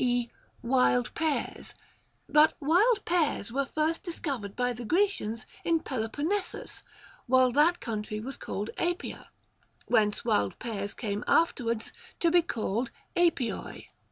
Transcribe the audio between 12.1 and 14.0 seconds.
to be called artioi.